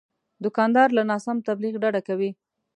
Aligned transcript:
دوکاندار 0.43 0.89
له 0.97 1.03
ناسم 1.09 1.37
تبلیغ 1.47 1.73
ډډه 1.83 2.01
کوي. 2.07 2.29